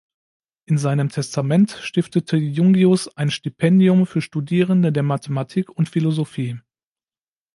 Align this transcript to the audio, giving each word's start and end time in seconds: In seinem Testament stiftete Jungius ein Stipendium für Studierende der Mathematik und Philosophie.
In 0.65 0.79
seinem 0.79 1.09
Testament 1.09 1.73
stiftete 1.79 2.35
Jungius 2.35 3.07
ein 3.17 3.29
Stipendium 3.29 4.07
für 4.07 4.19
Studierende 4.19 4.91
der 4.91 5.03
Mathematik 5.03 5.69
und 5.69 5.89
Philosophie. 5.89 6.59